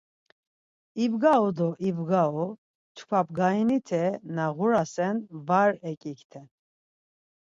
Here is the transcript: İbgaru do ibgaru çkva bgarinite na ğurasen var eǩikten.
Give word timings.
İbgaru 1.03 1.51
do 1.57 1.69
ibgaru 1.87 2.47
çkva 2.95 3.19
bgarinite 3.27 4.03
na 4.35 4.45
ğurasen 4.57 5.15
var 5.47 5.71
eǩikten. 5.89 6.47